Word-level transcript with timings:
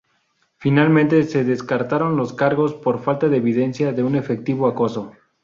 Finalmente, 0.57 1.21
se 1.25 1.43
descartaron 1.43 2.17
los 2.17 2.33
cargos 2.33 2.73
por 2.73 3.03
falta 3.03 3.29
de 3.29 3.37
evidencia 3.37 3.93
de 3.93 4.01
un 4.01 4.15
efectivo 4.15 4.65
acoso. 4.65 5.11